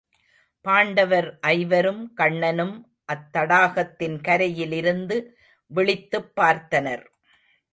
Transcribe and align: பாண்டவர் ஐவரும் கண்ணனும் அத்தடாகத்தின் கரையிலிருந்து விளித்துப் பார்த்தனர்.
பாண்டவர் 0.61 1.37
ஐவரும் 1.41 2.13
கண்ணனும் 2.13 2.73
அத்தடாகத்தின் 3.13 4.21
கரையிலிருந்து 4.21 5.37
விளித்துப் 5.67 6.31
பார்த்தனர். 6.41 7.05